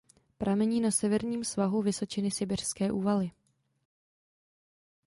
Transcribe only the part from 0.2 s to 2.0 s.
Pramení na severním svahu